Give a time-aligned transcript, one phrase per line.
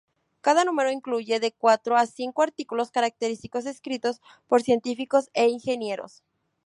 [0.41, 6.23] Cada número incluye de cuatro a cinco artículos característicos escritos por científicos e ingenieros.